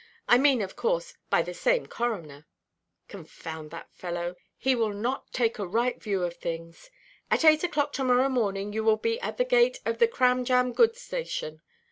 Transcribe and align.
I 0.27 0.39
mean, 0.39 0.63
of 0.63 0.75
course, 0.75 1.13
by 1.29 1.43
the 1.43 1.53
same 1.53 1.85
coroner. 1.85 2.47
Confound 3.07 3.69
that 3.69 3.93
fellow; 3.93 4.35
he 4.57 4.73
will 4.73 4.93
not 4.93 5.31
take 5.31 5.59
a 5.59 5.67
right 5.67 6.01
view 6.01 6.23
of 6.23 6.37
things. 6.37 6.89
At 7.29 7.45
eight 7.45 7.61
oʼclock 7.61 7.91
to–morrow 7.93 8.27
morning, 8.27 8.73
you 8.73 8.83
will 8.83 8.97
be 8.97 9.21
at 9.21 9.37
the 9.37 9.45
gate 9.45 9.77
of 9.85 9.99
the 9.99 10.07
Cramjam 10.07 10.73
goods 10.73 10.99
station. 11.01 11.61